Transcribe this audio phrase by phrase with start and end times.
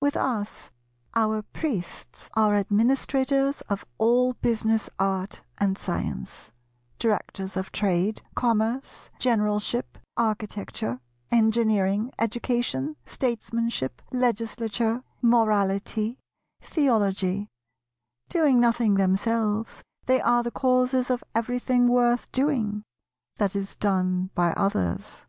[0.00, 0.70] With us,
[1.14, 6.52] our Priests are Administrators of all Business, Art, and Science;
[6.98, 11.00] Directors of Trade, Commerce, Generalship, Architecture,
[11.30, 16.18] Engineering, Education, Statesmanship, Legislature, Morality,
[16.62, 17.48] Theology;
[18.30, 22.84] doing nothing themselves, they are the Causes of everything worth doing,
[23.36, 25.26] that is done by others.